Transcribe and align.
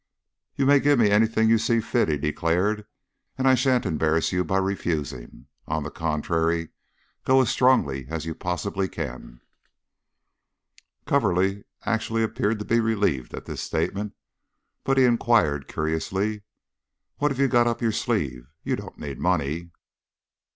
"You 0.55 0.65
may 0.65 0.79
give 0.79 0.97
me 0.97 1.11
anything 1.11 1.47
you 1.47 1.59
see 1.59 1.79
fit," 1.79 2.07
he 2.09 2.17
declared, 2.17 2.87
"and 3.37 3.47
I 3.47 3.53
sha'n't 3.53 3.85
embarrass 3.85 4.31
you 4.31 4.43
by 4.43 4.57
refusing. 4.57 5.45
On 5.67 5.83
the 5.83 5.91
contrary, 5.91 6.69
go 7.23 7.39
as 7.39 7.51
strongly 7.51 8.07
as 8.09 8.25
you 8.25 8.33
possibly 8.33 8.89
can." 8.89 9.41
Coverly 11.05 11.65
actually 11.83 12.23
appeared 12.23 12.57
to 12.57 12.65
be 12.65 12.79
relieved 12.79 13.35
at 13.35 13.45
this 13.45 13.61
statement, 13.61 14.13
but 14.83 14.97
he 14.97 15.05
inquired, 15.05 15.67
curiously: 15.67 16.41
"What 17.17 17.29
have 17.29 17.37
you 17.39 17.47
got 17.47 17.67
up 17.67 17.79
your 17.79 17.91
sleeve? 17.91 18.47
You 18.63 18.75
don't 18.75 18.97
need 18.97 19.19
money." 19.19 19.69